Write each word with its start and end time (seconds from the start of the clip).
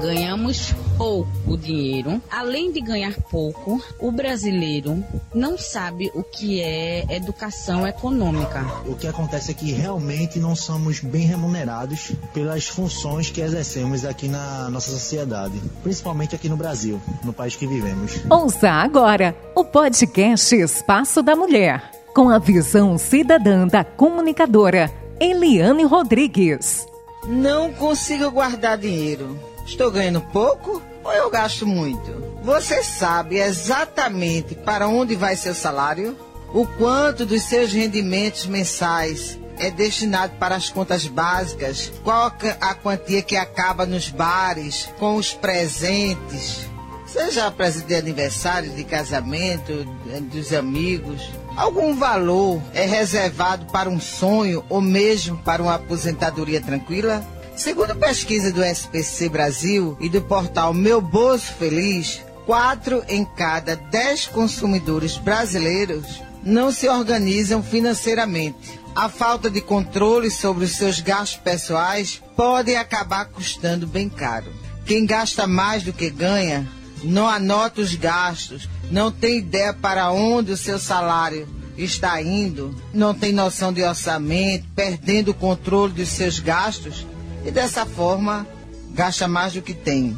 ganhamos 0.00 0.74
pouco 0.96 1.56
dinheiro. 1.56 2.20
Além 2.30 2.72
de 2.72 2.80
ganhar 2.80 3.14
pouco, 3.30 3.82
o 3.98 4.10
brasileiro 4.10 5.04
não 5.34 5.56
sabe 5.56 6.10
o 6.14 6.22
que 6.22 6.60
é 6.60 7.04
educação 7.14 7.86
econômica. 7.86 8.64
O 8.86 8.96
que 8.96 9.06
acontece 9.06 9.50
é 9.50 9.54
que 9.54 9.72
realmente 9.72 10.38
não 10.38 10.56
somos 10.56 11.00
bem 11.00 11.26
remunerados 11.26 12.12
pelas 12.32 12.66
funções 12.66 13.30
que 13.30 13.40
exercemos 13.40 14.04
aqui 14.04 14.26
na 14.28 14.68
nossa 14.70 14.90
sociedade, 14.90 15.60
principalmente 15.82 16.34
aqui 16.34 16.48
no 16.48 16.56
Brasil, 16.56 17.00
no 17.22 17.32
país 17.32 17.54
que 17.54 17.66
vivemos. 17.66 18.20
Ouça 18.28 18.70
agora 18.70 19.36
o 19.54 19.64
podcast 19.64 20.54
Espaço 20.56 21.22
da 21.22 21.36
Mulher, 21.36 21.90
com 22.14 22.28
a 22.28 22.38
visão 22.38 22.96
cidadã 22.98 23.66
da 23.66 23.84
comunicadora 23.84 24.90
Eliane 25.20 25.84
Rodrigues. 25.84 26.86
Não 27.26 27.72
consigo 27.74 28.30
guardar 28.30 28.78
dinheiro. 28.78 29.38
Estou 29.70 29.88
ganhando 29.88 30.20
pouco 30.20 30.82
ou 31.04 31.12
eu 31.12 31.30
gasto 31.30 31.64
muito? 31.64 32.40
Você 32.42 32.82
sabe 32.82 33.38
exatamente 33.38 34.56
para 34.56 34.88
onde 34.88 35.14
vai 35.14 35.36
seu 35.36 35.54
salário? 35.54 36.18
O 36.52 36.66
quanto 36.66 37.24
dos 37.24 37.44
seus 37.44 37.72
rendimentos 37.72 38.46
mensais 38.46 39.38
é 39.60 39.70
destinado 39.70 40.34
para 40.40 40.56
as 40.56 40.68
contas 40.68 41.06
básicas? 41.06 41.92
Qual 42.02 42.32
a 42.60 42.74
quantia 42.74 43.22
que 43.22 43.36
acaba 43.36 43.86
nos 43.86 44.08
bares, 44.08 44.88
com 44.98 45.14
os 45.14 45.32
presentes? 45.32 46.68
Seja 47.06 47.48
presente 47.52 47.86
de 47.86 47.94
aniversário, 47.94 48.72
de 48.72 48.82
casamento, 48.82 49.86
dos 50.32 50.52
amigos. 50.52 51.30
Algum 51.56 51.94
valor 51.94 52.60
é 52.74 52.84
reservado 52.84 53.66
para 53.66 53.88
um 53.88 54.00
sonho 54.00 54.64
ou 54.68 54.80
mesmo 54.80 55.38
para 55.38 55.62
uma 55.62 55.76
aposentadoria 55.76 56.60
tranquila? 56.60 57.24
Segundo 57.60 57.94
pesquisa 57.94 58.50
do 58.50 58.64
SPC 58.64 59.28
Brasil 59.28 59.94
e 60.00 60.08
do 60.08 60.22
portal 60.22 60.72
Meu 60.72 60.98
Bolso 60.98 61.52
Feliz, 61.52 62.22
quatro 62.46 63.04
em 63.06 63.22
cada 63.22 63.76
dez 63.76 64.26
consumidores 64.26 65.18
brasileiros 65.18 66.22
não 66.42 66.72
se 66.72 66.88
organizam 66.88 67.62
financeiramente. 67.62 68.80
A 68.96 69.10
falta 69.10 69.50
de 69.50 69.60
controle 69.60 70.30
sobre 70.30 70.64
os 70.64 70.72
seus 70.72 71.00
gastos 71.00 71.38
pessoais 71.38 72.22
pode 72.34 72.74
acabar 72.74 73.26
custando 73.26 73.86
bem 73.86 74.08
caro. 74.08 74.50
Quem 74.86 75.04
gasta 75.04 75.46
mais 75.46 75.82
do 75.82 75.92
que 75.92 76.08
ganha 76.08 76.66
não 77.04 77.28
anota 77.28 77.82
os 77.82 77.94
gastos, 77.94 78.70
não 78.90 79.12
tem 79.12 79.36
ideia 79.36 79.74
para 79.74 80.10
onde 80.10 80.50
o 80.50 80.56
seu 80.56 80.78
salário 80.78 81.46
está 81.76 82.22
indo, 82.22 82.74
não 82.94 83.12
tem 83.12 83.34
noção 83.34 83.70
de 83.70 83.82
orçamento, 83.82 84.64
perdendo 84.74 85.32
o 85.32 85.34
controle 85.34 85.92
dos 85.92 86.08
seus 86.08 86.38
gastos 86.38 87.04
e 87.44 87.50
dessa 87.50 87.86
forma 87.86 88.46
gasta 88.92 89.26
mais 89.28 89.52
do 89.52 89.62
que 89.62 89.74
tem 89.74 90.16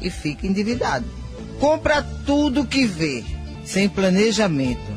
e 0.00 0.10
fica 0.10 0.46
endividado. 0.46 1.04
Compra 1.60 2.02
tudo 2.26 2.66
que 2.66 2.84
vê, 2.84 3.24
sem 3.64 3.88
planejamento, 3.88 4.92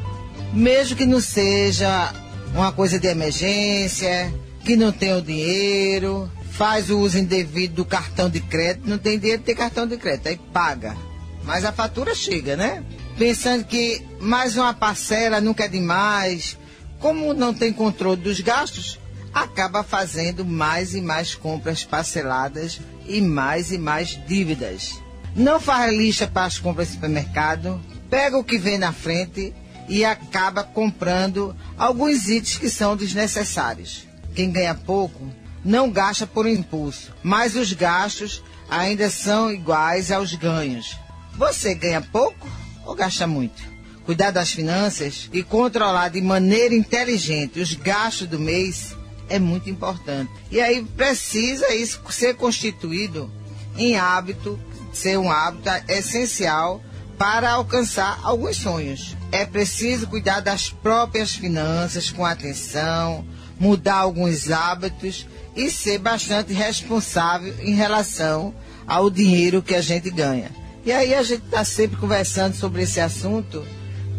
mesmo 0.54 0.96
que 0.96 1.06
não 1.06 1.22
seja 1.22 2.12
uma 2.54 2.72
coisa 2.72 3.00
de 3.00 3.08
emergência, 3.08 4.34
que 4.64 4.76
não 4.76 4.92
tenha 4.92 5.18
o 5.18 5.22
dinheiro, 5.22 6.32
faz 6.52 6.90
o 6.90 7.00
uso 7.00 7.20
indevido 7.20 7.76
do 7.76 7.86
cartão 7.86 8.30
de 8.30 8.40
crédito, 8.40 8.90
não 8.90 8.98
tem 8.98 9.20
dinheiro, 9.20 9.44
tem 9.44 9.54
cartão 9.54 9.86
de 9.86 9.98
crédito, 9.98 10.28
aí 10.28 10.40
paga. 10.52 10.96
Mas 11.44 11.64
a 11.64 11.72
fatura 11.72 12.16
chega, 12.16 12.56
né? 12.56 12.84
Pensando 13.18 13.66
que 13.66 14.02
mais 14.20 14.58
uma 14.58 14.74
parcela 14.74 15.40
nunca 15.40 15.66
é 15.66 15.68
demais. 15.68 16.58
Como 17.00 17.34
não 17.34 17.54
tem 17.54 17.72
controle 17.72 18.20
dos 18.20 18.40
gastos, 18.40 18.98
acaba 19.36 19.84
fazendo 19.84 20.46
mais 20.46 20.96
e 20.96 21.02
mais 21.02 21.36
compras 21.36 21.84
parceladas 21.84 22.80
e 23.06 23.20
mais 23.20 23.70
e 23.70 23.78
mais 23.78 24.18
dívidas. 24.26 24.98
Não 25.36 25.60
faz 25.60 25.94
lista 25.94 26.26
para 26.26 26.46
as 26.46 26.58
compras 26.58 26.88
no 26.88 26.94
supermercado, 26.94 27.82
pega 28.10 28.38
o 28.38 28.44
que 28.46 28.58
vem 28.58 28.78
na 28.78 28.94
frente 28.94 29.54
e 29.90 30.06
acaba 30.06 30.64
comprando 30.64 31.54
alguns 31.78 32.30
itens 32.30 32.58
que 32.58 32.70
são 32.70 32.96
desnecessários. 32.96 34.08
Quem 34.34 34.50
ganha 34.50 34.74
pouco 34.74 35.30
não 35.66 35.92
gasta 35.92 36.26
por 36.26 36.48
impulso, 36.48 37.14
mas 37.22 37.58
os 37.58 37.74
gastos 37.74 38.42
ainda 38.70 39.10
são 39.10 39.52
iguais 39.52 40.14
aos 40.14 40.34
ganhos. 40.34 40.98
Você 41.34 41.76
ganha 41.76 42.02
pouco 42.02 42.48
ou 42.86 42.96
gasta 42.96 43.28
muito? 43.28 43.62
Cuidar 44.06 44.32
das 44.32 44.52
finanças 44.52 45.30
e 45.34 45.44
controlar 45.44 46.08
de 46.08 46.22
maneira 46.22 46.74
inteligente 46.74 47.60
os 47.60 47.74
gastos 47.74 48.28
do 48.28 48.40
mês 48.40 48.96
é 49.30 49.40
muito 49.40 49.70
importante. 49.70 50.32
E 50.52 50.60
aí 50.62 50.84
precisa 50.84 51.74
isso 51.74 52.02
ser 52.10 52.36
constituído 52.36 53.30
em 53.78 53.98
hábito, 53.98 54.60
ser 54.94 55.18
um 55.18 55.32
hábito 55.32 55.70
essencial 55.88 56.82
para 57.18 57.52
alcançar 57.52 58.20
alguns 58.24 58.58
sonhos. 58.58 59.16
É 59.32 59.46
preciso 59.46 60.08
cuidar 60.08 60.42
das 60.42 60.70
próprias 60.70 61.36
finanças 61.36 62.10
com 62.10 62.26
atenção, 62.26 63.26
mudar 63.60 63.98
alguns 63.98 64.52
hábitos 64.52 65.28
e 65.56 65.70
ser 65.70 65.98
bastante 65.98 66.54
responsável 66.54 67.54
em 67.62 67.74
relação 67.74 68.54
ao 68.86 69.10
dinheiro 69.10 69.62
que 69.62 69.74
a 69.74 69.82
gente 69.82 70.10
ganha. 70.10 70.52
E 70.86 70.92
aí 70.92 71.16
a 71.16 71.24
gente 71.24 71.46
está 71.46 71.64
sempre 71.64 71.98
conversando 71.98 72.56
sobre 72.56 72.84
esse 72.84 73.00
assunto 73.00 73.66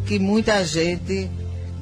que 0.06 0.18
muita 0.18 0.64
gente 0.64 1.30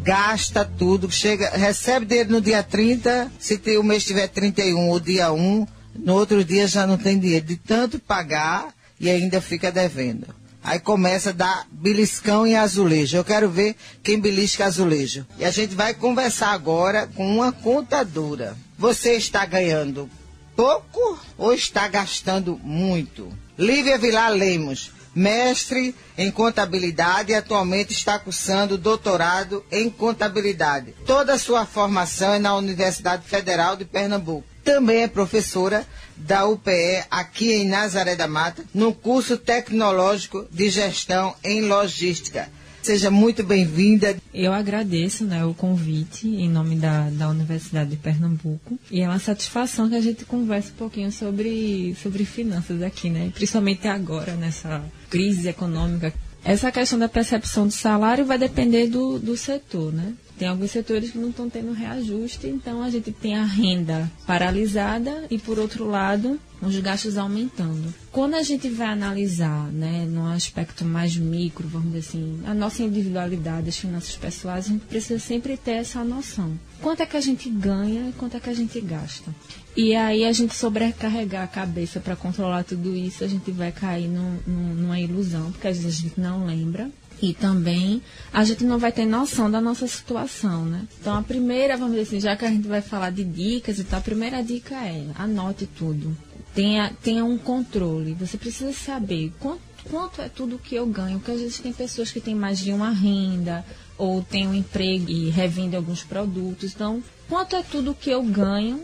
gasta 0.04 0.65
tudo, 0.65 1.10
chega, 1.10 1.48
recebe 1.50 2.04
dinheiro 2.04 2.32
no 2.32 2.41
dia 2.41 2.62
30, 2.62 3.32
se 3.38 3.59
o 3.78 3.82
mês 3.82 4.04
tiver 4.04 4.28
31 4.28 4.88
ou 4.91 5.00
dia 5.00 5.32
1, 5.32 5.66
no 5.97 6.15
outro 6.15 6.44
dia 6.44 6.69
já 6.69 6.87
não 6.87 6.98
tem 6.98 7.19
dinheiro 7.19 7.47
de 7.47 7.56
tanto 7.56 7.98
pagar 7.98 8.69
e 9.00 9.09
ainda 9.09 9.41
fica 9.41 9.72
devendo. 9.72 10.26
Aí 10.62 10.78
começa 10.78 11.31
a 11.31 11.32
dar 11.32 11.66
beliscão 11.70 12.47
em 12.47 12.56
azulejo. 12.56 13.16
Eu 13.16 13.25
quero 13.25 13.50
ver 13.50 13.76
quem 14.03 14.19
belisca 14.19 14.65
azulejo. 14.65 15.26
E 15.38 15.44
a 15.44 15.50
gente 15.50 15.75
vai 15.75 15.92
conversar 15.92 16.53
agora 16.53 17.06
com 17.06 17.26
uma 17.26 17.53
contadora. 17.53 18.56
Você 18.78 19.15
está 19.15 19.44
ganhando 19.44 20.09
pouco 20.56 21.19
ou 21.36 21.53
está 21.53 21.86
gastando 21.86 22.59
muito? 22.62 23.31
Lívia 23.59 23.98
Vilar 23.98 24.32
Lemos, 24.32 24.91
mestre 25.14 25.94
em 26.19 26.30
contabilidade 26.30 27.32
e 27.32 27.34
atualmente 27.34 27.92
está 27.92 28.19
cursando 28.19 28.76
doutorado 28.76 29.64
em 29.70 29.88
contabilidade. 29.88 30.94
Toda 31.06 31.34
a 31.34 31.38
sua 31.38 31.64
formação 31.64 32.34
é 32.34 32.38
na 32.38 32.56
Universidade 32.56 33.26
Federal 33.26 33.76
de 33.76 33.84
Pernambuco. 33.84 34.47
Também 34.64 35.03
é 35.03 35.08
professora 35.08 35.86
da 36.16 36.47
UPE 36.47 37.04
aqui 37.10 37.53
em 37.53 37.69
Nazaré 37.69 38.16
da 38.16 38.26
Mata, 38.26 38.64
no 38.72 38.94
curso 38.94 39.36
tecnológico 39.36 40.47
de 40.50 40.70
gestão 40.70 41.34
em 41.44 41.62
logística. 41.62 42.48
Seja 42.84 43.11
muito 43.11 43.43
bem-vinda. 43.43 44.15
Eu 44.34 44.53
agradeço 44.53 45.25
né, 45.25 45.43
o 45.43 45.55
convite 45.55 46.28
em 46.28 46.50
nome 46.50 46.77
da, 46.77 47.09
da 47.09 47.31
Universidade 47.31 47.89
de 47.89 47.97
Pernambuco. 47.97 48.78
E 48.91 49.00
é 49.00 49.09
uma 49.09 49.19
satisfação 49.19 49.89
que 49.89 49.95
a 49.95 50.03
gente 50.03 50.27
converse 50.27 50.71
um 50.71 50.75
pouquinho 50.75 51.11
sobre, 51.11 51.97
sobre 52.03 52.27
finanças 52.27 52.83
aqui, 52.83 53.09
né? 53.09 53.33
Principalmente 53.34 53.89
agora, 53.89 54.34
nessa 54.34 54.84
crise 55.09 55.49
econômica. 55.49 56.12
Essa 56.45 56.71
questão 56.71 56.99
da 56.99 57.09
percepção 57.09 57.67
do 57.67 57.72
salário 57.72 58.27
vai 58.27 58.37
depender 58.37 58.87
do, 58.87 59.19
do 59.19 59.34
setor, 59.34 59.91
né? 59.91 60.12
Tem 60.39 60.49
alguns 60.49 60.72
setores 60.72 61.12
que 61.12 61.19
não 61.19 61.31
estão 61.31 61.49
tendo 61.49 61.72
reajuste, 61.72 62.49
então 62.49 62.83
a 62.83 62.91
gente 62.91 63.12
tem 63.12 63.37
a 63.37 63.45
renda 63.45 64.11
paralisada 64.27 65.25
e, 65.31 65.39
por 65.39 65.59
outro 65.59 65.87
lado, 65.87 66.41
os 66.61 66.77
gastos 66.78 67.17
aumentando. 67.17 67.95
Quando 68.11 68.34
a 68.34 68.43
gente 68.43 68.69
vai 68.69 68.89
analisar, 68.89 69.71
né, 69.71 70.06
no 70.06 70.27
aspecto 70.27 70.84
mais 70.84 71.17
micro, 71.17 71.69
vamos 71.69 71.93
dizer 71.93 72.09
assim, 72.09 72.41
a 72.47 72.55
nossa 72.55 72.83
individualidade, 72.83 73.69
as 73.69 73.77
finanças 73.77 74.17
pessoais, 74.17 74.67
a 74.67 74.69
gente 74.71 74.87
precisa 74.87 75.21
sempre 75.21 75.56
ter 75.56 75.72
essa 75.72 76.03
noção. 76.03 76.59
Quanto 76.81 77.03
é 77.03 77.06
que 77.06 77.16
a 77.16 77.21
gente 77.21 77.49
ganha 77.49 78.09
e 78.09 78.12
quanto 78.12 78.37
é 78.37 78.41
que 78.41 78.51
a 78.51 78.55
gente 78.55 78.81
gasta? 78.81 79.33
E 79.77 79.95
aí 79.95 80.25
a 80.25 80.33
gente 80.33 80.55
sobrecarregar 80.55 81.43
a 81.43 81.49
cabeça 81.49 81.99
para 81.99 82.15
controlar 82.15 82.62
tudo 82.62 82.95
isso, 82.95 83.25
a 83.25 83.28
gente 83.28 83.51
vai 83.51 83.72
cair 83.72 84.09
no, 84.09 84.39
no, 84.47 84.75
numa 84.75 85.01
ilusão, 85.01 85.51
porque 85.51 85.66
às 85.66 85.78
vezes 85.78 85.98
a 85.98 86.03
gente 86.03 86.21
não 86.21 86.47
lembra 86.47 86.91
e 87.24 87.32
também 87.32 88.03
a 88.32 88.44
gente 88.44 88.65
não 88.65 88.78
vai 88.78 88.92
ter 88.92 89.06
noção 89.06 89.50
da 89.50 89.60
nossa 89.60 89.86
situação, 89.86 90.65
né? 90.66 90.86
Então 91.00 91.16
a 91.16 91.22
primeira, 91.22 91.76
vamos 91.76 91.94
dizer 91.94 92.03
assim, 92.03 92.21
já 92.21 92.36
que 92.36 92.44
a 92.44 92.50
gente 92.50 92.68
vai 92.68 92.82
falar 92.82 93.10
de 93.10 93.24
dicas 93.24 93.78
e 93.78 93.84
tal, 93.84 93.98
a 93.98 94.03
primeira 94.03 94.42
dica 94.42 94.74
é 94.74 95.06
anote 95.15 95.66
tudo. 95.66 96.15
Tenha, 96.54 96.92
tenha 97.03 97.24
um 97.24 97.38
controle. 97.38 98.15
Você 98.15 98.36
precisa 98.36 98.72
saber 98.72 99.32
quanto, 99.41 99.60
quanto 99.91 100.21
é 100.21 100.28
tudo 100.28 100.59
que 100.59 100.74
eu 100.74 100.86
ganho, 100.86 101.18
porque 101.18 101.32
às 101.32 101.41
vezes 101.41 101.59
tem 101.59 101.72
pessoas 101.72 102.12
que 102.12 102.21
têm 102.21 102.34
mais 102.34 102.59
de 102.59 102.72
uma 102.72 102.91
renda, 102.91 103.65
ou 103.97 104.22
têm 104.22 104.47
um 104.47 104.54
emprego 104.54 105.10
e 105.10 105.30
revendem 105.30 105.78
alguns 105.78 106.03
produtos. 106.04 106.74
Então, 106.74 107.03
quanto 107.28 107.56
é 107.56 107.62
tudo 107.62 107.94
que 107.94 108.10
eu 108.10 108.22
ganho 108.22 108.82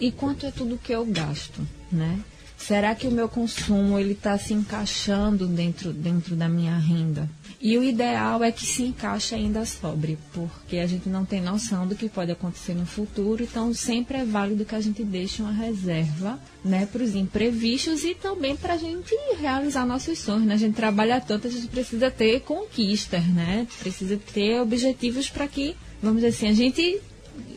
e 0.00 0.10
quanto 0.10 0.46
é 0.46 0.50
tudo 0.50 0.78
que 0.78 0.92
eu 0.92 1.04
gasto, 1.04 1.66
né? 1.90 2.18
Será 2.56 2.94
que 2.94 3.06
o 3.06 3.10
meu 3.10 3.28
consumo 3.28 3.98
ele 3.98 4.12
está 4.12 4.38
se 4.38 4.54
encaixando 4.54 5.46
dentro, 5.46 5.92
dentro 5.92 6.34
da 6.34 6.48
minha 6.48 6.76
renda? 6.78 7.28
E 7.64 7.78
o 7.78 7.82
ideal 7.82 8.44
é 8.44 8.52
que 8.52 8.66
se 8.66 8.82
encaixe 8.82 9.34
ainda 9.34 9.64
sobre, 9.64 10.18
porque 10.34 10.76
a 10.76 10.86
gente 10.86 11.08
não 11.08 11.24
tem 11.24 11.40
noção 11.40 11.86
do 11.86 11.94
que 11.94 12.10
pode 12.10 12.30
acontecer 12.30 12.74
no 12.74 12.84
futuro, 12.84 13.42
então 13.42 13.72
sempre 13.72 14.18
é 14.18 14.24
válido 14.24 14.66
que 14.66 14.74
a 14.74 14.80
gente 14.82 15.02
deixe 15.02 15.40
uma 15.40 15.50
reserva 15.50 16.38
né, 16.62 16.84
para 16.84 17.02
os 17.02 17.14
imprevistos 17.14 18.04
e 18.04 18.14
também 18.14 18.54
para 18.54 18.74
a 18.74 18.76
gente 18.76 19.14
realizar 19.40 19.86
nossos 19.86 20.18
sonhos. 20.18 20.44
Né? 20.44 20.52
A 20.52 20.58
gente 20.58 20.74
trabalha 20.74 21.18
tanto, 21.22 21.46
a 21.46 21.50
gente 21.50 21.68
precisa 21.68 22.10
ter 22.10 22.40
conquistas, 22.40 23.26
né? 23.28 23.66
precisa 23.80 24.20
ter 24.34 24.60
objetivos 24.60 25.30
para 25.30 25.48
que, 25.48 25.74
vamos 26.02 26.20
dizer 26.20 26.36
assim, 26.36 26.48
a 26.48 26.52
gente 26.52 27.00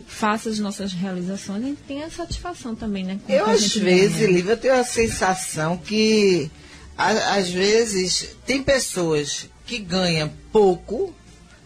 faça 0.07 0.49
as 0.49 0.57
nossas 0.57 0.93
realizações, 0.93 1.61
gente 1.61 1.81
tenha 1.85 2.09
satisfação 2.09 2.73
também, 2.73 3.03
né? 3.03 3.19
eu, 3.27 3.45
às 3.45 3.75
vezes, 3.75 4.29
Lívia, 4.29 4.53
eu 4.53 4.57
tenho 4.57 4.75
a 4.75 4.85
sensação 4.85 5.75
que, 5.75 6.49
a, 6.97 7.35
às 7.35 7.49
vezes, 7.49 8.37
tem 8.45 8.63
pessoas 8.63 9.49
que 9.67 9.77
ganham 9.77 10.31
pouco 10.51 11.13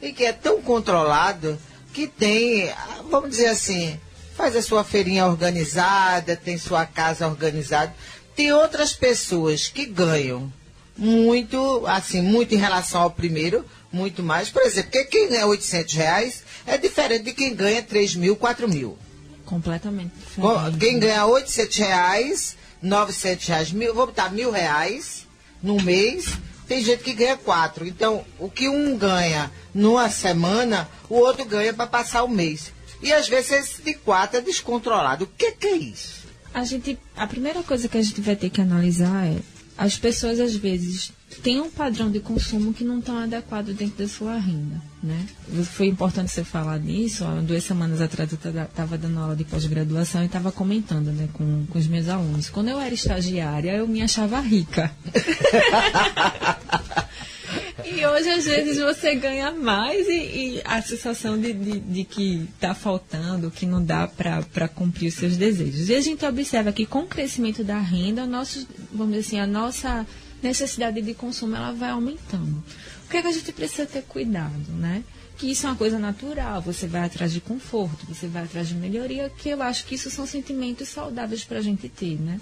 e 0.02 0.12
que 0.12 0.26
é 0.26 0.34
tão 0.34 0.62
controlado 0.62 1.58
que 1.94 2.08
tem, 2.08 2.70
vamos 3.10 3.30
dizer 3.30 3.48
assim, 3.48 3.98
faz 4.36 4.56
a 4.56 4.62
sua 4.62 4.84
feirinha 4.84 5.28
organizada, 5.28 6.36
tem 6.36 6.58
sua 6.58 6.86
casa 6.86 7.28
organizada. 7.28 7.94
Tem 8.36 8.52
outras 8.52 8.94
pessoas 8.94 9.68
que 9.68 9.86
ganham 9.86 10.52
muito, 10.98 11.86
assim, 11.86 12.22
muito 12.22 12.56
em 12.56 12.58
relação 12.58 13.02
ao 13.02 13.12
primeiro, 13.12 13.64
muito 13.92 14.24
mais. 14.24 14.50
Por 14.50 14.64
exemplo, 14.64 14.92
quem 14.92 15.30
ganha 15.30 15.46
800 15.46 15.94
reais 15.94 16.44
é 16.66 16.78
diferente 16.78 17.26
de 17.26 17.34
quem 17.34 17.54
ganha 17.54 17.84
3 17.84 18.16
mil, 18.16 18.36
4 18.36 18.68
mil. 18.68 18.98
Completamente 19.46 20.12
diferente. 20.16 20.78
Quem 20.80 20.98
ganha 20.98 21.26
800 21.26 21.78
reais, 21.78 22.58
900 22.82 23.48
reais, 23.48 23.72
mil, 23.72 23.94
vou 23.94 24.08
botar 24.08 24.30
mil 24.30 24.50
reais 24.50 25.28
no 25.62 25.80
mês, 25.82 26.26
tem 26.72 26.82
gente 26.82 27.04
que 27.04 27.12
ganha 27.12 27.36
4. 27.36 27.86
Então, 27.86 28.24
o 28.40 28.50
que 28.50 28.70
um 28.70 28.98
ganha 28.98 29.52
numa 29.76 30.10
semana, 30.10 30.90
o 31.10 31.16
outro 31.16 31.44
ganha 31.44 31.74
para 31.74 31.86
passar 31.86 32.24
o 32.24 32.30
mês. 32.30 32.72
E 33.02 33.12
às 33.12 33.28
vezes 33.28 33.52
esse 33.52 33.82
de 33.82 33.94
4 33.94 34.38
é 34.38 34.42
descontrolado. 34.42 35.26
O 35.26 35.28
que, 35.28 35.52
que 35.52 35.68
é 35.68 35.76
isso? 35.76 36.22
A 36.54 36.64
gente, 36.64 36.98
a 37.18 37.28
primeira 37.28 37.62
coisa 37.62 37.90
que 37.90 37.98
a 37.98 38.02
gente 38.02 38.22
vai 38.22 38.38
ter 38.38 38.50
que 38.50 38.62
analisar 38.62 39.28
é 39.28 39.36
as 39.78 39.98
pessoas 39.98 40.40
às 40.40 40.56
vezes 40.56 41.12
têm 41.42 41.60
um 41.62 41.70
padrão 41.72 42.12
de 42.12 42.20
consumo 42.20 42.74
que 42.74 42.84
não 42.84 43.00
está 43.00 43.24
adequado 43.24 43.74
dentro 43.74 43.98
da 43.98 44.08
sua 44.08 44.38
renda, 44.38 44.82
né? 45.02 45.26
Foi 45.64 45.88
importante 45.88 46.32
você 46.32 46.44
falar 46.44 46.78
nisso. 46.80 47.24
Duas 47.46 47.64
semanas 47.64 48.02
atrás 48.02 48.32
eu 48.32 48.38
estava 48.38 48.98
dando 48.98 49.20
aula 49.20 49.36
de 49.36 49.44
pós-graduação 49.44 50.24
e 50.24 50.26
estava 50.26 50.52
comentando, 50.52 51.12
né, 51.12 51.30
com, 51.34 51.66
com 51.68 51.80
os 51.80 51.88
meus 51.88 52.08
alunos. 52.10 52.50
Quando 52.50 52.70
eu 52.70 52.80
era 52.80 52.94
estagiária, 52.94 53.72
eu 53.72 53.88
me 53.88 54.02
achava 54.02 54.40
rica. 54.42 54.92
E 58.02 58.06
hoje, 58.08 58.30
às 58.32 58.46
vezes, 58.46 58.80
você 58.80 59.14
ganha 59.14 59.52
mais 59.52 60.08
e, 60.08 60.56
e 60.56 60.62
a 60.66 60.82
sensação 60.82 61.40
de, 61.40 61.54
de, 61.54 61.80
de 61.80 62.04
que 62.04 62.50
está 62.56 62.74
faltando, 62.74 63.52
que 63.52 63.64
não 63.64 63.86
dá 63.86 64.08
para 64.08 64.68
cumprir 64.68 65.10
os 65.10 65.14
seus 65.14 65.38
desejos. 65.38 65.88
E 65.88 65.94
a 65.94 66.02
gente 66.02 66.26
observa 66.26 66.72
que 66.72 66.88
com 66.88 67.02
o 67.02 67.08
crescimento 67.08 67.64
da 67.64 67.78
renda, 67.78 68.26
nossos, 68.26 68.66
vamos 68.92 69.14
dizer 69.14 69.28
assim, 69.28 69.40
a 69.40 69.46
nossa 69.46 70.08
necessidade 70.42 71.00
de 71.00 71.14
consumo 71.14 71.56
ela 71.56 71.74
vai 71.74 71.92
aumentando. 71.92 72.64
O 73.06 73.10
que, 73.12 73.18
é 73.18 73.22
que 73.22 73.28
a 73.28 73.32
gente 73.32 73.52
precisa 73.52 73.86
ter 73.86 74.02
cuidado, 74.02 74.72
né? 74.80 75.04
Que 75.38 75.52
isso 75.52 75.68
é 75.68 75.70
uma 75.70 75.76
coisa 75.76 76.00
natural, 76.00 76.60
você 76.60 76.88
vai 76.88 77.06
atrás 77.06 77.32
de 77.32 77.40
conforto, 77.40 78.08
você 78.08 78.26
vai 78.26 78.46
atrás 78.46 78.68
de 78.68 78.74
melhoria, 78.74 79.30
que 79.30 79.50
eu 79.50 79.62
acho 79.62 79.86
que 79.86 79.94
isso 79.94 80.10
são 80.10 80.26
sentimentos 80.26 80.90
saudáveis 80.90 81.44
para 81.44 81.60
a 81.60 81.62
gente 81.62 81.88
ter, 81.88 82.20
né? 82.20 82.42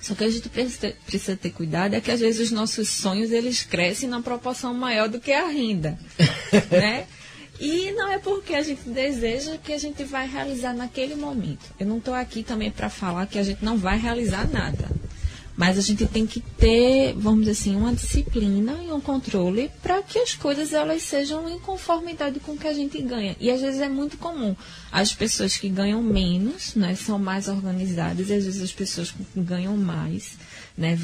Só 0.00 0.14
que 0.14 0.24
a 0.24 0.30
gente 0.30 0.48
precisa, 0.48 1.36
ter 1.36 1.50
cuidado 1.50 1.94
é 1.94 2.00
que 2.00 2.10
às 2.10 2.20
vezes 2.20 2.40
os 2.40 2.50
nossos 2.50 2.88
sonhos 2.88 3.32
eles 3.32 3.62
crescem 3.62 4.08
na 4.08 4.22
proporção 4.22 4.72
maior 4.72 5.08
do 5.08 5.20
que 5.20 5.32
a 5.32 5.48
renda, 5.48 5.98
né? 6.70 7.06
E 7.60 7.90
não 7.92 8.08
é 8.08 8.18
porque 8.18 8.54
a 8.54 8.62
gente 8.62 8.88
deseja 8.88 9.58
que 9.58 9.72
a 9.72 9.78
gente 9.78 10.04
vai 10.04 10.28
realizar 10.28 10.72
naquele 10.72 11.16
momento. 11.16 11.66
Eu 11.78 11.86
não 11.86 11.98
estou 11.98 12.14
aqui 12.14 12.44
também 12.44 12.70
para 12.70 12.88
falar 12.88 13.26
que 13.26 13.38
a 13.38 13.42
gente 13.42 13.64
não 13.64 13.76
vai 13.76 13.98
realizar 13.98 14.48
nada. 14.48 14.97
Mas 15.58 15.76
a 15.76 15.80
gente 15.80 16.06
tem 16.06 16.24
que 16.24 16.38
ter, 16.40 17.14
vamos 17.16 17.40
dizer 17.40 17.50
assim, 17.50 17.74
uma 17.74 17.92
disciplina 17.92 18.78
e 18.80 18.92
um 18.92 19.00
controle 19.00 19.68
para 19.82 20.00
que 20.04 20.16
as 20.16 20.32
coisas 20.32 20.72
elas 20.72 21.02
sejam 21.02 21.48
em 21.48 21.58
conformidade 21.58 22.38
com 22.38 22.52
o 22.52 22.56
que 22.56 22.68
a 22.68 22.72
gente 22.72 23.02
ganha. 23.02 23.34
E 23.40 23.50
às 23.50 23.60
vezes 23.60 23.80
é 23.80 23.88
muito 23.88 24.16
comum. 24.18 24.54
As 24.92 25.12
pessoas 25.12 25.56
que 25.56 25.68
ganham 25.68 26.00
menos, 26.00 26.76
né, 26.76 26.94
são 26.94 27.18
mais 27.18 27.48
organizadas, 27.48 28.30
e 28.30 28.34
às 28.34 28.44
vezes 28.44 28.62
as 28.62 28.72
pessoas 28.72 29.10
que 29.10 29.40
ganham 29.40 29.76
mais, 29.76 30.36
né, 30.78 30.96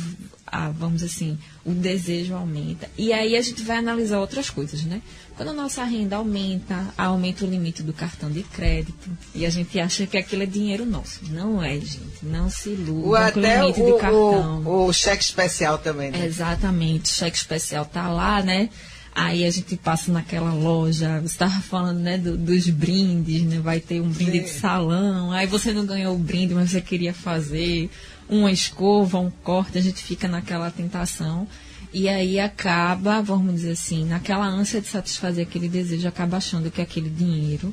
a, 0.47 0.71
vamos 0.71 1.03
assim, 1.03 1.37
o 1.65 1.73
desejo 1.73 2.35
aumenta. 2.35 2.89
E 2.97 3.13
aí 3.13 3.37
a 3.37 3.43
gente 3.43 3.63
vai 3.65 3.79
analisar 3.79 4.21
outras 4.21 4.49
coisas, 4.49 4.85
né? 4.85 5.03
Quando 5.37 5.49
a 5.49 5.53
nossa 5.53 5.83
renda 5.83 6.15
aumenta, 6.15 6.95
aumenta 6.97 7.45
o 7.45 7.51
limite 7.51 7.83
do 7.83 7.93
cartão 7.93 8.31
de 8.31 8.45
crédito. 8.45 9.11
E 9.35 9.45
a 9.45 9.51
gente 9.51 9.81
acha 9.81 10.07
que 10.07 10.17
aquilo 10.17 10.45
é 10.45 10.47
dinheiro 10.47 10.87
nosso. 10.87 11.23
Não 11.29 11.61
é, 11.61 11.75
gente. 11.75 12.23
Não 12.23 12.49
se 12.49 12.71
iluda 12.71 13.33
com 13.33 13.41
o 13.41 13.43
limite 13.43 13.81
o, 13.81 13.99
cartão. 13.99 14.63
O, 14.65 14.87
o 14.87 14.93
cheque 14.93 15.25
especial 15.25 15.77
também, 15.79 16.13
né? 16.13 16.25
Exatamente. 16.25 17.11
O 17.11 17.15
cheque 17.15 17.37
especial 17.37 17.85
tá 17.85 18.09
lá, 18.09 18.41
né? 18.41 18.71
Aí 19.13 19.45
a 19.45 19.51
gente 19.51 19.77
passa 19.77 20.11
naquela 20.11 20.53
loja, 20.53 21.21
você 21.21 21.27
estava 21.27 21.61
falando, 21.61 22.01
né, 22.01 22.19
do, 22.19 22.37
dos 22.37 22.69
brindes, 22.69 23.43
né? 23.43 23.61
Vai 23.61 23.79
ter 23.79 24.01
um 24.01 24.09
brinde 24.09 24.39
Sim. 24.39 24.45
de 24.45 24.51
salão, 24.51 25.31
aí 25.31 25.47
você 25.47 25.73
não 25.73 25.87
ganhou 25.87 26.17
o 26.17 26.19
brinde, 26.19 26.53
mas 26.53 26.71
você 26.71 26.81
queria 26.81 27.15
fazer 27.15 27.89
uma 28.29 28.51
escova, 28.51 29.19
um 29.19 29.31
corte, 29.31 29.79
a 29.79 29.81
gente 29.81 30.03
fica 30.03 30.29
naquela 30.29 30.71
tentação. 30.71 31.47
E 31.93 32.09
aí 32.09 32.41
acaba, 32.41 33.23
vamos 33.23 33.55
dizer 33.55 33.73
assim, 33.73 34.05
naquela 34.05 34.47
ânsia 34.47 34.81
de 34.81 34.89
satisfazer 34.89 35.47
aquele 35.47 35.69
desejo, 35.69 36.09
acaba 36.09 36.39
achando 36.39 36.71
que 36.71 36.83
aquele 36.83 37.09
dinheiro 37.09 37.73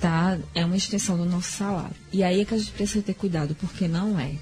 tá, 0.00 0.38
é 0.54 0.64
uma 0.64 0.76
extensão 0.76 1.16
do 1.16 1.26
nosso 1.26 1.52
salário. 1.52 1.94
E 2.12 2.22
aí 2.22 2.40
é 2.40 2.44
que 2.44 2.54
a 2.54 2.58
gente 2.58 2.70
precisa 2.70 3.02
ter 3.02 3.14
cuidado, 3.14 3.54
porque 3.54 3.86
não 3.86 4.18
é. 4.18 4.32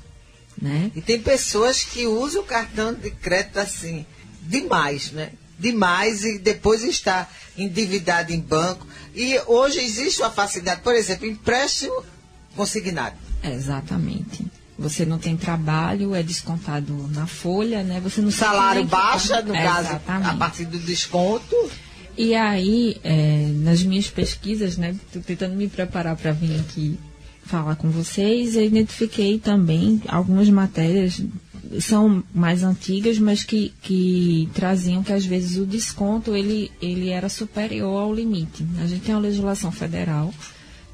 Né? 0.60 0.90
E 0.94 1.00
tem 1.00 1.20
pessoas 1.20 1.84
que 1.84 2.06
usam 2.06 2.42
o 2.42 2.46
cartão 2.46 2.92
de 2.92 3.10
crédito 3.10 3.58
assim, 3.58 4.04
demais, 4.42 5.12
né? 5.12 5.30
Demais 5.58 6.24
e 6.24 6.38
depois 6.38 6.84
está 6.84 7.28
endividado 7.56 8.32
em 8.32 8.40
banco. 8.40 8.86
E 9.14 9.40
hoje 9.46 9.80
existe 9.80 10.20
uma 10.20 10.30
facilidade, 10.30 10.80
por 10.82 10.94
exemplo, 10.94 11.26
empréstimo 11.26 12.04
consignado. 12.54 13.16
Exatamente. 13.42 14.46
Você 14.78 15.04
não 15.04 15.18
tem 15.18 15.36
trabalho, 15.36 16.14
é 16.14 16.22
descontado 16.22 16.94
na 17.12 17.26
folha, 17.26 17.82
né? 17.82 18.00
Você 18.00 18.20
não 18.20 18.30
salário 18.30 18.84
baixa, 18.84 19.42
no 19.42 19.52
caso, 19.52 20.00
a 20.06 20.34
partir 20.34 20.66
do 20.66 20.78
desconto. 20.78 21.56
E 22.16 22.34
aí, 22.34 22.96
é, 23.02 23.50
nas 23.56 23.82
minhas 23.82 24.08
pesquisas, 24.08 24.76
né, 24.76 24.94
tô 25.12 25.20
tentando 25.20 25.54
me 25.54 25.68
preparar 25.68 26.16
para 26.16 26.32
vir 26.32 26.58
aqui 26.60 26.98
falar 27.44 27.76
com 27.76 27.90
vocês, 27.90 28.56
eu 28.56 28.64
identifiquei 28.64 29.38
também 29.38 30.02
algumas 30.06 30.50
matérias 30.50 31.22
são 31.80 32.22
mais 32.34 32.62
antigas, 32.62 33.18
mas 33.18 33.44
que, 33.44 33.72
que 33.82 34.48
traziam 34.54 35.02
que 35.02 35.12
às 35.12 35.24
vezes 35.24 35.58
o 35.58 35.66
desconto 35.66 36.34
ele, 36.34 36.70
ele 36.80 37.10
era 37.10 37.28
superior 37.28 38.02
ao 38.02 38.14
limite. 38.14 38.64
A 38.82 38.86
gente 38.86 39.02
tem 39.02 39.14
uma 39.14 39.20
legislação 39.20 39.70
federal 39.70 40.32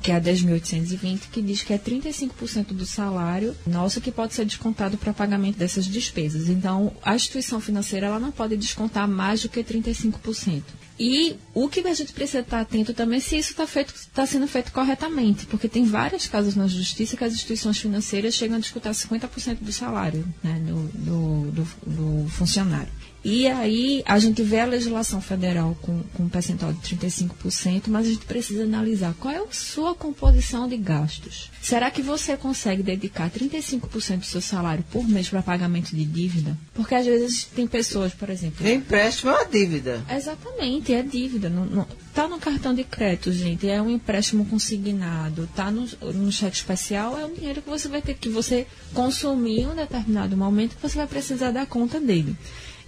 que 0.05 0.13
é 0.13 0.17
a 0.17 0.21
10.820, 0.21 1.31
que 1.33 1.41
diz 1.41 1.63
que 1.63 1.73
é 1.73 1.79
35% 1.79 2.75
do 2.75 2.85
salário 2.85 3.57
nosso 3.67 4.03
que 4.03 4.13
pode 4.13 4.35
ser 4.35 4.45
descontado 4.45 4.99
para 4.99 5.15
pagamento 5.15 5.57
dessas 5.57 5.87
despesas. 5.87 6.51
Então, 6.51 6.93
a 7.03 7.17
instituição 7.17 7.59
financeira 7.59 8.09
ela 8.09 8.21
não 8.21 8.31
pode 8.31 8.55
descontar 8.55 9.09
mais 9.09 9.41
do 9.41 9.49
que 9.49 9.65
35%. 9.65 10.63
E 11.01 11.37
o 11.55 11.71
que 11.71 11.81
a 11.81 11.95
gente 11.95 12.13
precisa 12.13 12.41
estar 12.41 12.61
atento 12.61 12.93
também 12.93 13.17
é 13.17 13.21
se 13.21 13.39
isso 13.39 13.53
está 13.53 13.67
tá 14.13 14.27
sendo 14.27 14.47
feito 14.47 14.73
corretamente, 14.73 15.47
porque 15.47 15.69
tem 15.69 15.87
vários 15.87 16.27
casos 16.27 16.55
na 16.55 16.67
justiça 16.67 17.17
que 17.17 17.25
as 17.25 17.33
instituições 17.33 17.79
financeiras 17.79 18.35
chegam 18.35 18.59
a 18.59 18.61
descontar 18.61 18.93
50% 18.93 19.61
do 19.63 19.73
salário 19.73 20.23
né, 20.43 20.61
do, 20.67 20.83
do, 20.93 21.51
do, 21.51 21.65
do 21.87 22.29
funcionário. 22.29 22.93
E 23.25 23.49
aí 23.49 24.03
a 24.05 24.19
gente 24.19 24.43
vê 24.43 24.61
a 24.61 24.67
legislação 24.67 25.19
federal 25.19 25.75
com, 25.81 26.03
com 26.13 26.25
um 26.25 26.29
percentual 26.29 26.75
de 26.75 26.95
35%, 26.95 27.85
mas 27.89 28.07
a 28.07 28.11
gente 28.11 28.27
precisa 28.27 28.65
analisar 28.65 29.15
qual 29.19 29.33
é 29.33 29.39
a 29.39 29.47
sua 29.51 29.95
composição 29.95 30.69
de 30.69 30.77
gastos. 30.77 31.51
Será 31.63 31.91
que 31.91 32.03
você 32.03 32.37
consegue 32.37 32.83
dedicar 32.83 33.31
35% 33.31 34.19
do 34.19 34.25
seu 34.27 34.43
salário 34.43 34.85
por 34.93 35.09
mês 35.09 35.31
para 35.31 35.43
pagamento 35.43 35.97
de 35.97 36.05
dívida? 36.05 36.55
Porque 36.75 36.95
às 36.95 37.07
vezes 37.07 37.45
tem 37.45 37.67
pessoas, 37.67 38.13
por 38.13 38.29
exemplo. 38.29 38.69
Empréstimo 38.69 39.31
é 39.31 39.37
uma 39.37 39.47
dívida. 39.47 40.05
Exatamente, 40.11 40.93
é 40.93 41.03
dívida. 41.03 41.49
Não, 41.49 41.65
não, 41.65 41.87
tá 42.13 42.29
no 42.29 42.39
cartão 42.39 42.75
de 42.75 42.85
crédito, 42.85 43.33
gente, 43.33 43.67
é 43.67 43.81
um 43.81 43.89
empréstimo 43.89 44.45
consignado. 44.45 45.49
Tá 45.57 45.71
no, 45.71 45.89
no 46.13 46.31
cheque 46.31 46.57
especial, 46.57 47.19
é 47.19 47.25
um 47.25 47.33
dinheiro 47.33 47.63
que 47.63 47.71
você 47.71 47.89
vai 47.89 48.03
ter 48.03 48.15
que 48.15 48.29
você 48.29 48.67
consumir 48.93 49.61
em 49.61 49.69
um 49.69 49.75
determinado 49.75 50.37
momento 50.37 50.77
que 50.77 50.83
você 50.83 50.99
vai 50.99 51.07
precisar 51.07 51.53
dar 51.53 51.65
conta 51.65 51.99
dele. 51.99 52.37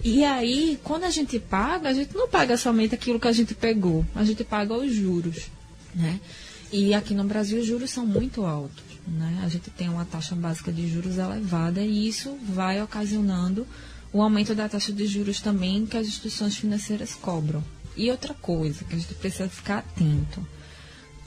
E 0.09 0.23
aí, 0.23 0.79
quando 0.85 1.03
a 1.03 1.09
gente 1.09 1.37
paga, 1.37 1.89
a 1.89 1.93
gente 1.93 2.15
não 2.15 2.29
paga 2.29 2.55
somente 2.55 2.95
aquilo 2.95 3.19
que 3.19 3.27
a 3.27 3.31
gente 3.33 3.53
pegou, 3.53 4.05
a 4.15 4.23
gente 4.23 4.41
paga 4.41 4.73
os 4.73 4.93
juros, 4.93 5.47
né? 5.93 6.21
E 6.71 6.93
aqui 6.93 7.13
no 7.13 7.25
Brasil 7.25 7.59
os 7.59 7.65
juros 7.65 7.89
são 7.89 8.05
muito 8.05 8.45
altos, 8.45 8.85
né? 9.05 9.41
A 9.43 9.49
gente 9.49 9.69
tem 9.69 9.89
uma 9.89 10.05
taxa 10.05 10.33
básica 10.33 10.71
de 10.71 10.87
juros 10.87 11.17
elevada 11.17 11.81
e 11.81 12.07
isso 12.07 12.37
vai 12.41 12.81
ocasionando 12.81 13.67
o 14.13 14.21
aumento 14.21 14.55
da 14.55 14.69
taxa 14.69 14.93
de 14.93 15.05
juros 15.05 15.41
também 15.41 15.85
que 15.85 15.97
as 15.97 16.07
instituições 16.07 16.55
financeiras 16.55 17.13
cobram. 17.13 17.61
E 17.97 18.09
outra 18.09 18.33
coisa 18.33 18.85
que 18.85 18.95
a 18.95 18.97
gente 18.97 19.13
precisa 19.13 19.49
ficar 19.49 19.79
atento. 19.79 20.47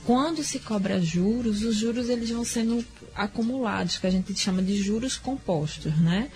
Quando 0.07 0.43
se 0.43 0.57
cobra 0.57 0.99
juros, 0.99 1.61
os 1.61 1.75
juros 1.75 2.09
eles 2.09 2.31
vão 2.31 2.43
sendo 2.43 2.83
acumulados, 3.13 3.99
que 3.99 4.07
a 4.07 4.11
gente 4.11 4.35
chama 4.39 4.63
de 4.63 4.75
juros 4.81 5.17
compostos, 5.17 5.95
né? 5.99 6.31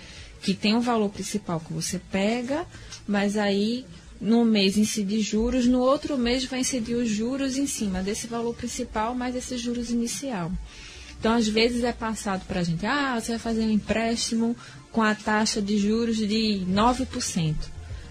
Que 0.46 0.54
tem 0.54 0.76
um 0.76 0.80
valor 0.80 1.08
principal 1.08 1.58
que 1.58 1.72
você 1.72 1.98
pega, 1.98 2.64
mas 3.04 3.36
aí 3.36 3.84
no 4.20 4.44
mês 4.44 4.78
incide 4.78 5.20
juros, 5.20 5.66
no 5.66 5.80
outro 5.80 6.16
mês 6.16 6.44
vai 6.44 6.60
incidir 6.60 6.94
os 6.94 7.08
juros 7.08 7.56
em 7.56 7.66
cima 7.66 8.00
desse 8.00 8.28
valor 8.28 8.54
principal 8.54 9.12
mais 9.12 9.34
esses 9.34 9.60
juros 9.60 9.90
inicial. 9.90 10.52
Então, 11.18 11.34
às 11.34 11.48
vezes 11.48 11.82
é 11.82 11.92
passado 11.92 12.46
para 12.46 12.60
a 12.60 12.62
gente, 12.62 12.86
ah, 12.86 13.18
você 13.18 13.32
vai 13.32 13.40
fazer 13.40 13.62
um 13.62 13.70
empréstimo 13.70 14.56
com 14.92 15.02
a 15.02 15.16
taxa 15.16 15.60
de 15.60 15.78
juros 15.78 16.16
de 16.16 16.64
9%. 16.68 17.56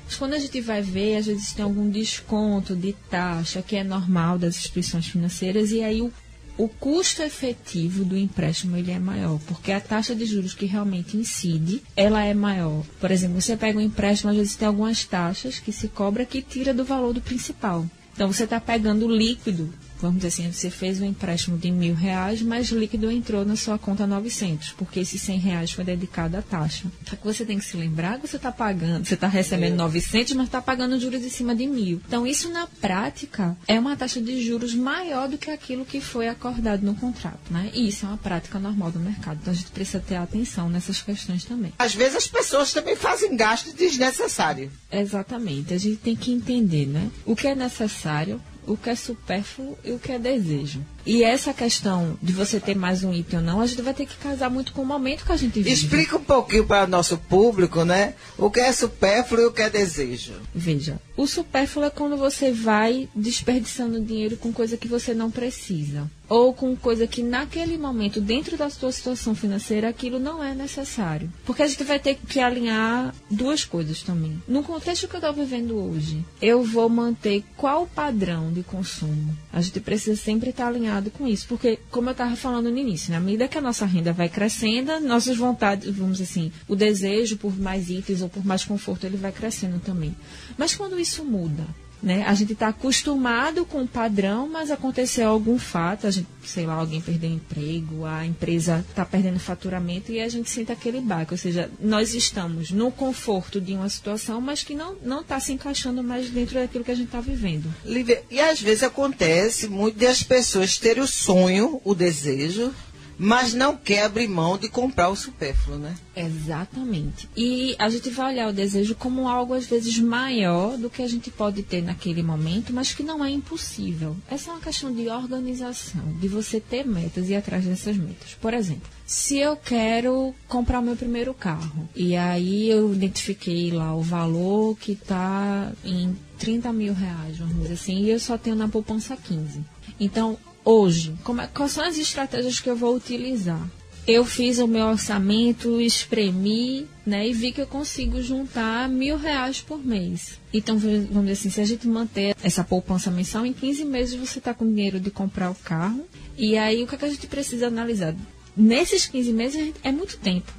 Mas 0.03 0.15
quando 0.17 0.33
a 0.33 0.37
gente 0.37 0.59
vai 0.59 0.81
ver, 0.81 1.15
às 1.15 1.27
vezes 1.27 1.53
tem 1.53 1.63
algum 1.63 1.89
desconto 1.89 2.75
de 2.75 2.91
taxa 3.09 3.61
que 3.61 3.77
é 3.77 3.83
normal 3.85 4.37
das 4.37 4.57
instituições 4.57 5.07
financeiras 5.07 5.71
e 5.71 5.81
aí 5.81 6.01
o, 6.01 6.11
o 6.57 6.67
custo 6.67 7.21
efetivo 7.21 8.05
do 8.05 8.17
empréstimo 8.17 8.77
ele 8.77 8.91
é 8.91 8.99
maior, 8.99 9.39
porque 9.47 9.71
a 9.71 9.81
taxa 9.81 10.15
de 10.15 10.25
juros 10.25 10.53
que 10.53 10.65
realmente 10.65 11.17
incide, 11.17 11.81
ela 11.95 12.23
é 12.23 12.33
maior. 12.33 12.83
Por 12.99 13.11
exemplo, 13.11 13.41
você 13.41 13.57
pega 13.57 13.77
um 13.77 13.81
empréstimo, 13.81 14.31
às 14.31 14.37
vezes 14.37 14.55
tem 14.55 14.67
algumas 14.67 15.03
taxas 15.03 15.59
que 15.59 15.71
se 15.71 15.89
cobra 15.89 16.25
que 16.25 16.41
tira 16.41 16.73
do 16.73 16.85
valor 16.85 17.13
do 17.13 17.21
principal. 17.21 17.85
Então 18.13 18.31
você 18.31 18.45
está 18.45 18.59
pegando 18.61 19.05
o 19.05 19.15
líquido 19.15 19.73
vamos 19.99 20.17
dizer 20.17 20.27
assim, 20.27 20.51
você 20.51 20.69
fez 20.69 21.01
um 21.01 21.05
empréstimo 21.05 21.57
de 21.57 21.71
mil 21.71 21.95
reais, 21.95 22.41
mas 22.41 22.69
líquido 22.69 23.11
entrou 23.11 23.45
na 23.45 23.55
sua 23.55 23.77
conta 23.77 24.05
900, 24.05 24.73
porque 24.73 24.99
esses 24.99 25.21
100 25.21 25.39
reais 25.39 25.71
foi 25.71 25.83
dedicado 25.83 26.37
à 26.37 26.41
taxa. 26.41 26.85
Só 27.07 27.15
que 27.15 27.23
você 27.23 27.45
tem 27.45 27.57
que 27.57 27.65
se 27.65 27.77
lembrar 27.77 28.19
que 28.19 28.27
você 28.27 28.35
está 28.37 28.51
pagando, 28.51 29.05
você 29.05 29.13
está 29.13 29.27
recebendo 29.27 29.73
é. 29.73 29.77
900, 29.77 30.33
mas 30.33 30.45
está 30.47 30.61
pagando 30.61 30.99
juros 30.99 31.23
em 31.23 31.29
cima 31.29 31.55
de 31.55 31.67
mil. 31.67 32.01
Então, 32.07 32.25
isso 32.25 32.49
na 32.49 32.67
prática 32.67 33.55
é 33.67 33.79
uma 33.79 33.95
taxa 33.95 34.21
de 34.21 34.41
juros 34.41 34.73
maior 34.73 35.27
do 35.27 35.37
que 35.37 35.49
aquilo 35.51 35.85
que 35.85 36.01
foi 36.01 36.27
acordado 36.27 36.85
no 36.85 36.95
contrato, 36.95 37.51
né? 37.51 37.69
E 37.73 37.87
isso 37.87 38.05
é 38.05 38.09
uma 38.09 38.17
prática 38.17 38.59
normal 38.59 38.91
do 38.91 38.99
mercado. 38.99 39.39
Então, 39.41 39.53
a 39.53 39.55
gente 39.55 39.71
precisa 39.71 39.99
ter 39.99 40.15
atenção 40.15 40.69
nessas 40.69 41.01
questões 41.01 41.45
também. 41.45 41.73
Às 41.77 41.95
vezes 41.95 42.15
as 42.15 42.27
pessoas 42.27 42.73
também 42.73 42.95
fazem 42.95 43.35
gastos 43.35 43.73
desnecessários. 43.73 44.71
Exatamente. 44.91 45.73
A 45.73 45.77
gente 45.77 45.97
tem 45.97 46.15
que 46.15 46.31
entender, 46.31 46.85
né? 46.85 47.09
O 47.25 47.35
que 47.35 47.47
é 47.47 47.55
necessário 47.55 48.41
o 48.67 48.75
que 48.77 48.89
é 48.89 48.95
supérfluo 48.95 49.77
e 49.83 49.91
o 49.91 49.99
que 49.99 50.11
é 50.11 50.19
desejo. 50.19 50.81
E 51.05 51.23
essa 51.23 51.53
questão 51.53 52.17
de 52.21 52.33
você 52.33 52.59
ter 52.59 52.75
mais 52.75 53.03
um 53.03 53.13
item 53.13 53.39
ou 53.39 53.45
não, 53.45 53.61
a 53.61 53.67
gente 53.67 53.81
vai 53.81 53.93
ter 53.93 54.07
que 54.07 54.17
casar 54.17 54.49
muito 54.49 54.73
com 54.73 54.81
o 54.81 54.85
momento 54.85 55.23
que 55.23 55.31
a 55.31 55.37
gente 55.37 55.53
vive. 55.53 55.71
Explica 55.71 56.17
um 56.17 56.23
pouquinho 56.23 56.65
para 56.65 56.85
o 56.85 56.89
nosso 56.89 57.17
público, 57.17 57.83
né? 57.83 58.15
O 58.37 58.49
que 58.49 58.59
é 58.59 58.71
supérfluo 58.71 59.41
e 59.41 59.45
o 59.45 59.51
que 59.51 59.61
é 59.61 59.69
desejo. 59.69 60.33
Veja, 60.53 60.99
o 61.15 61.27
supérfluo 61.27 61.85
é 61.85 61.89
quando 61.89 62.17
você 62.17 62.51
vai 62.51 63.07
desperdiçando 63.15 64.01
dinheiro 64.01 64.35
com 64.37 64.51
coisa 64.51 64.77
que 64.77 64.87
você 64.87 65.13
não 65.13 65.29
precisa. 65.29 66.09
Ou 66.27 66.53
com 66.53 66.75
coisa 66.75 67.05
que 67.05 67.21
naquele 67.21 67.77
momento, 67.77 68.19
dentro 68.19 68.57
da 68.57 68.67
sua 68.71 68.91
situação 68.91 69.35
financeira, 69.35 69.87
aquilo 69.87 70.17
não 70.17 70.43
é 70.43 70.55
necessário. 70.55 71.31
Porque 71.45 71.61
a 71.61 71.67
gente 71.67 71.83
vai 71.83 71.99
ter 71.99 72.15
que 72.15 72.39
alinhar 72.39 73.13
duas 73.29 73.63
coisas 73.63 74.01
também. 74.01 74.41
No 74.47 74.63
contexto 74.63 75.07
que 75.07 75.15
eu 75.15 75.19
estou 75.19 75.33
vivendo 75.33 75.77
hoje, 75.77 76.25
eu 76.41 76.63
vou 76.63 76.89
manter 76.89 77.43
qual 77.55 77.85
padrão 77.85 78.51
de 78.51 78.63
consumo? 78.63 79.37
A 79.53 79.61
gente 79.61 79.79
precisa 79.79 80.19
sempre 80.19 80.49
estar 80.49 80.67
alinhado 80.67 80.94
com 81.11 81.27
isso. 81.27 81.47
Porque, 81.47 81.79
como 81.91 82.09
eu 82.09 82.11
estava 82.11 82.35
falando 82.35 82.69
no 82.69 82.77
início, 82.77 83.11
na 83.11 83.19
medida 83.19 83.47
que 83.47 83.57
a 83.57 83.61
nossa 83.61 83.85
renda 83.85 84.13
vai 84.13 84.29
crescendo, 84.29 84.99
nossas 84.99 85.37
vontades, 85.37 85.93
vamos 85.95 86.19
assim, 86.21 86.51
o 86.67 86.75
desejo 86.75 87.37
por 87.37 87.57
mais 87.57 87.89
itens 87.89 88.21
ou 88.21 88.29
por 88.29 88.45
mais 88.45 88.63
conforto, 88.63 89.05
ele 89.05 89.17
vai 89.17 89.31
crescendo 89.31 89.79
também. 89.79 90.15
Mas 90.57 90.75
quando 90.75 90.99
isso 90.99 91.23
muda, 91.23 91.65
né? 92.01 92.23
A 92.27 92.33
gente 92.33 92.53
está 92.53 92.67
acostumado 92.67 93.65
com 93.65 93.83
o 93.83 93.87
padrão, 93.87 94.47
mas 94.47 94.71
aconteceu 94.71 95.29
algum 95.29 95.57
fato, 95.57 96.07
a 96.07 96.11
gente, 96.11 96.27
sei 96.43 96.65
lá, 96.65 96.73
alguém 96.75 97.01
perdeu 97.01 97.29
emprego, 97.29 98.05
a 98.05 98.25
empresa 98.25 98.85
está 98.89 99.05
perdendo 99.05 99.39
faturamento 99.39 100.11
e 100.11 100.19
a 100.19 100.29
gente 100.29 100.49
sente 100.49 100.71
aquele 100.71 101.01
baque. 101.01 101.33
Ou 101.33 101.37
seja, 101.37 101.69
nós 101.79 102.13
estamos 102.13 102.71
no 102.71 102.91
conforto 102.91 103.59
de 103.59 103.73
uma 103.73 103.89
situação, 103.89 104.39
mas 104.39 104.63
que 104.63 104.75
não 104.75 105.21
está 105.21 105.39
se 105.39 105.53
encaixando 105.53 106.03
mais 106.03 106.29
dentro 106.29 106.55
daquilo 106.55 106.83
que 106.83 106.91
a 106.91 106.95
gente 106.95 107.07
está 107.07 107.21
vivendo. 107.21 107.73
Lívia, 107.83 108.23
e 108.29 108.39
às 108.39 108.61
vezes 108.61 108.83
acontece 108.83 109.67
muito 109.67 109.97
de 109.97 110.05
as 110.05 110.23
pessoas 110.23 110.77
terem 110.77 111.03
o 111.03 111.07
sonho, 111.07 111.81
o 111.83 111.95
desejo, 111.95 112.73
mas 113.17 113.53
não 113.53 113.75
quer 113.75 114.03
abrir 114.03 114.27
mão 114.27 114.57
de 114.57 114.69
comprar 114.69 115.09
o 115.09 115.15
supérfluo, 115.15 115.77
né? 115.77 115.95
Exatamente. 116.15 117.29
E 117.35 117.75
a 117.77 117.89
gente 117.89 118.09
vai 118.09 118.33
olhar 118.33 118.49
o 118.49 118.53
desejo 118.53 118.95
como 118.95 119.27
algo 119.27 119.53
às 119.53 119.65
vezes 119.65 119.97
maior 119.99 120.77
do 120.77 120.89
que 120.89 121.01
a 121.01 121.07
gente 121.07 121.29
pode 121.29 121.63
ter 121.63 121.81
naquele 121.81 122.23
momento, 122.23 122.73
mas 122.73 122.93
que 122.93 123.03
não 123.03 123.23
é 123.23 123.29
impossível. 123.29 124.15
Essa 124.29 124.49
é 124.49 124.53
uma 124.53 124.61
questão 124.61 124.93
de 124.93 125.07
organização, 125.09 126.03
de 126.19 126.27
você 126.27 126.59
ter 126.59 126.85
metas 126.85 127.29
e 127.29 127.33
ir 127.33 127.35
atrás 127.35 127.65
dessas 127.65 127.97
metas. 127.97 128.35
Por 128.39 128.53
exemplo, 128.53 128.89
se 129.05 129.37
eu 129.37 129.55
quero 129.55 130.33
comprar 130.47 130.79
o 130.79 130.83
meu 130.83 130.95
primeiro 130.95 131.33
carro 131.33 131.87
e 131.95 132.15
aí 132.15 132.69
eu 132.69 132.93
identifiquei 132.93 133.71
lá 133.71 133.95
o 133.95 134.01
valor 134.01 134.77
que 134.77 134.93
está 134.93 135.71
em 135.83 136.15
30 136.39 136.73
mil 136.73 136.93
reais, 136.93 137.37
vamos 137.37 137.55
dizer 137.61 137.73
assim, 137.73 138.03
e 138.03 138.09
eu 138.09 138.19
só 138.19 138.37
tenho 138.37 138.55
na 138.55 138.67
poupança 138.67 139.15
15. 139.15 139.61
Então, 139.99 140.37
hoje, 140.65 141.13
é, 141.41 141.47
quais 141.47 141.71
são 141.71 141.85
as 141.85 141.97
estratégias 141.97 142.59
que 142.59 142.69
eu 142.69 142.75
vou 142.75 142.95
utilizar? 142.95 143.65
Eu 144.07 144.23
fiz 144.23 144.59
o 144.59 144.67
meu 144.67 144.85
orçamento, 144.85 145.81
espremi, 145.81 146.87
né, 147.03 147.27
e 147.27 147.33
vi 147.33 147.51
que 147.51 147.61
eu 147.61 147.65
consigo 147.65 148.21
juntar 148.21 148.87
mil 148.87 149.17
reais 149.17 149.61
por 149.61 149.83
mês. 149.83 150.39
Então, 150.53 150.77
vamos 150.77 151.09
dizer 151.09 151.31
assim, 151.31 151.49
se 151.49 151.61
a 151.61 151.65
gente 151.65 151.87
manter 151.87 152.35
essa 152.43 152.63
poupança 152.63 153.09
mensal, 153.09 153.45
em 153.47 153.53
15 153.53 153.83
meses 153.85 154.13
você 154.13 154.37
está 154.37 154.53
com 154.53 154.67
dinheiro 154.67 154.99
de 154.99 155.09
comprar 155.09 155.49
o 155.49 155.55
carro. 155.55 156.05
E 156.37 156.55
aí, 156.55 156.83
o 156.83 156.87
que, 156.87 156.93
é 156.93 156.97
que 156.99 157.05
a 157.05 157.09
gente 157.09 157.25
precisa 157.25 157.67
analisar? 157.67 158.15
Nesses 158.55 159.07
15 159.07 159.33
meses 159.33 159.73
é 159.83 159.91
muito 159.91 160.17
tempo, 160.17 160.51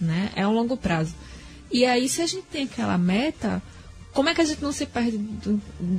né? 0.00 0.30
É 0.36 0.46
um 0.46 0.52
longo 0.52 0.76
prazo. 0.76 1.14
E 1.72 1.84
aí, 1.84 2.08
se 2.08 2.22
a 2.22 2.26
gente 2.26 2.44
tem 2.52 2.64
aquela 2.64 2.96
meta, 2.96 3.60
como 4.12 4.28
é 4.28 4.34
que 4.34 4.40
a 4.42 4.44
gente 4.44 4.62
não 4.62 4.72
se 4.72 4.84
perde 4.84 5.18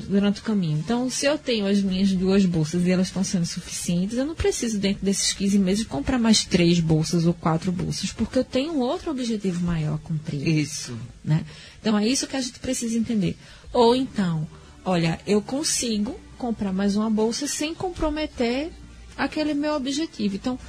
durante 0.07 0.39
o 0.39 0.43
caminho? 0.43 0.77
Então, 0.77 1.09
se 1.09 1.25
eu 1.25 1.37
tenho 1.37 1.65
as 1.65 1.81
minhas 1.81 2.11
duas 2.11 2.45
bolsas 2.45 2.85
e 2.85 2.91
elas 2.91 3.07
estão 3.07 3.23
sendo 3.23 3.45
suficientes, 3.45 4.17
eu 4.17 4.25
não 4.25 4.35
preciso, 4.35 4.77
dentro 4.77 5.03
desses 5.03 5.33
15 5.33 5.57
meses, 5.57 5.85
comprar 5.85 6.19
mais 6.19 6.45
três 6.45 6.79
bolsas 6.79 7.25
ou 7.25 7.33
quatro 7.33 7.71
bolsas, 7.71 8.11
porque 8.11 8.37
eu 8.37 8.43
tenho 8.43 8.77
outro 8.77 9.09
objetivo 9.09 9.65
maior 9.65 9.95
a 9.95 9.97
cumprir. 9.97 10.47
Isso. 10.47 10.95
Né? 11.23 11.43
Então, 11.81 11.97
é 11.97 12.07
isso 12.07 12.27
que 12.27 12.35
a 12.35 12.41
gente 12.41 12.59
precisa 12.59 12.97
entender. 12.97 13.35
Ou 13.73 13.95
então, 13.95 14.47
olha, 14.85 15.19
eu 15.25 15.41
consigo 15.41 16.19
comprar 16.37 16.71
mais 16.71 16.95
uma 16.95 17.09
bolsa 17.09 17.47
sem 17.47 17.73
comprometer 17.73 18.71
aquele 19.17 19.55
meu 19.55 19.73
objetivo. 19.73 20.35
Então, 20.35 20.59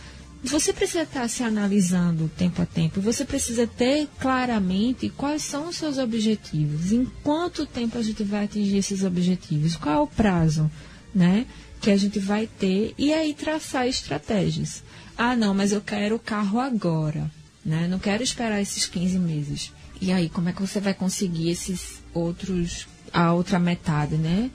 você 0.44 0.74
precisa 0.74 1.04
estar 1.04 1.26
se 1.28 1.42
analisando 1.42 2.30
tempo 2.36 2.60
a 2.60 2.66
tempo. 2.66 3.00
Você 3.00 3.24
precisa 3.24 3.66
ter 3.66 4.06
claramente 4.20 5.08
quais 5.08 5.42
são 5.42 5.68
os 5.70 5.76
seus 5.76 5.96
objetivos. 5.96 6.92
Em 6.92 7.06
quanto 7.22 7.64
tempo 7.64 7.96
a 7.96 8.02
gente 8.02 8.22
vai 8.22 8.44
atingir 8.44 8.76
esses 8.76 9.02
objetivos? 9.02 9.74
Qual 9.74 9.94
é 9.94 9.98
o 9.98 10.06
prazo, 10.06 10.70
né? 11.14 11.46
Que 11.80 11.90
a 11.90 11.96
gente 11.96 12.18
vai 12.18 12.46
ter 12.46 12.94
e 12.98 13.12
aí 13.12 13.32
traçar 13.32 13.88
estratégias. 13.88 14.82
Ah, 15.16 15.34
não, 15.34 15.54
mas 15.54 15.72
eu 15.72 15.80
quero 15.80 16.16
o 16.16 16.20
carro 16.20 16.60
agora, 16.60 17.30
né? 17.64 17.88
Não 17.88 17.98
quero 17.98 18.22
esperar 18.22 18.60
esses 18.60 18.86
15 18.86 19.18
meses. 19.18 19.72
E 20.00 20.12
aí, 20.12 20.28
como 20.28 20.50
é 20.50 20.52
que 20.52 20.60
você 20.60 20.78
vai 20.78 20.92
conseguir 20.92 21.48
esses 21.48 22.02
outros, 22.12 22.86
a 23.14 23.33
outra 23.33 23.59
metade, 23.59 24.16
né? 24.16 24.50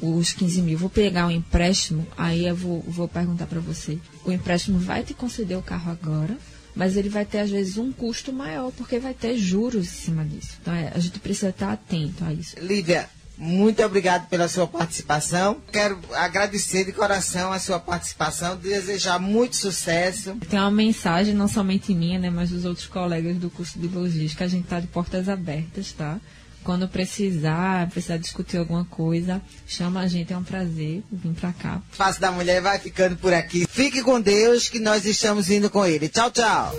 os 0.00 0.32
15 0.32 0.62
mil, 0.62 0.78
vou 0.78 0.90
pegar 0.90 1.26
um 1.26 1.30
empréstimo, 1.30 2.06
aí 2.16 2.46
eu 2.46 2.56
vou, 2.56 2.80
vou 2.88 3.06
perguntar 3.06 3.46
para 3.46 3.60
você. 3.60 3.98
O 4.24 4.32
empréstimo 4.32 4.78
vai 4.78 5.04
te 5.04 5.14
conceder 5.14 5.56
o 5.56 5.62
carro 5.62 5.92
agora, 5.92 6.36
mas 6.74 6.96
ele 6.96 7.08
vai 7.08 7.24
ter, 7.24 7.38
às 7.38 7.50
vezes, 7.50 7.76
um 7.76 7.92
custo 7.92 8.32
maior, 8.32 8.72
porque 8.72 8.98
vai 8.98 9.14
ter 9.14 9.36
juros 9.36 9.86
em 9.86 10.04
cima 10.04 10.24
disso. 10.24 10.56
Então, 10.60 10.74
é, 10.74 10.92
a 10.94 10.98
gente 10.98 11.20
precisa 11.20 11.50
estar 11.50 11.72
atento 11.72 12.24
a 12.24 12.32
isso. 12.32 12.56
Lívia, 12.60 13.08
muito 13.36 13.82
obrigado 13.84 14.28
pela 14.28 14.48
sua 14.48 14.66
participação. 14.66 15.58
Quero 15.72 15.98
agradecer 16.12 16.84
de 16.84 16.92
coração 16.92 17.52
a 17.52 17.60
sua 17.60 17.78
participação, 17.78 18.56
desejar 18.56 19.20
muito 19.20 19.54
sucesso. 19.54 20.36
Tem 20.50 20.58
uma 20.58 20.70
mensagem, 20.70 21.34
não 21.34 21.46
somente 21.46 21.94
minha, 21.94 22.18
né, 22.18 22.30
mas 22.30 22.50
dos 22.50 22.64
outros 22.64 22.86
colegas 22.88 23.36
do 23.36 23.48
curso 23.48 23.78
de 23.78 23.86
logística. 23.86 24.44
A 24.44 24.48
gente 24.48 24.64
está 24.64 24.80
de 24.80 24.88
portas 24.88 25.28
abertas, 25.28 25.92
tá? 25.92 26.20
Quando 26.68 26.86
precisar, 26.86 27.88
precisar 27.88 28.18
discutir 28.18 28.58
alguma 28.58 28.84
coisa, 28.84 29.40
chama 29.66 30.00
a 30.00 30.06
gente, 30.06 30.34
é 30.34 30.36
um 30.36 30.44
prazer 30.44 31.02
vir 31.10 31.32
para 31.32 31.50
cá. 31.50 31.80
Passo 31.96 32.20
da 32.20 32.30
Mulher 32.30 32.60
vai 32.60 32.78
ficando 32.78 33.16
por 33.16 33.32
aqui. 33.32 33.66
Fique 33.66 34.02
com 34.02 34.20
Deus, 34.20 34.68
que 34.68 34.78
nós 34.78 35.06
estamos 35.06 35.48
indo 35.48 35.70
com 35.70 35.86
ele. 35.86 36.10
Tchau, 36.10 36.30
tchau. 36.30 36.70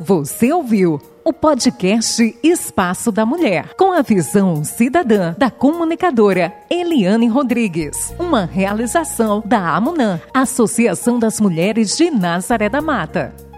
Você 0.00 0.50
ouviu 0.50 0.98
o 1.22 1.30
podcast 1.30 2.38
Espaço 2.42 3.12
da 3.12 3.26
Mulher, 3.26 3.74
com 3.76 3.92
a 3.92 4.00
visão 4.00 4.64
cidadã 4.64 5.34
da 5.36 5.50
comunicadora 5.50 6.50
Eliane 6.70 7.28
Rodrigues. 7.28 8.14
Uma 8.18 8.46
realização 8.46 9.42
da 9.44 9.76
AMUNAM, 9.76 10.22
Associação 10.32 11.18
das 11.18 11.38
Mulheres 11.38 11.98
de 11.98 12.10
Nazaré 12.10 12.70
da 12.70 12.80
Mata. 12.80 13.53